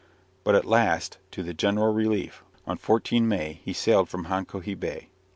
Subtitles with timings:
[0.43, 5.09] But at last, to the general relief, on 14 May he sailed from Honkohe Bay.